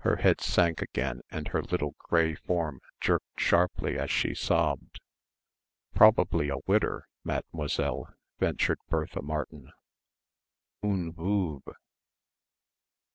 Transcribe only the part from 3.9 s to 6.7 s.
as she sobbed. "Probably a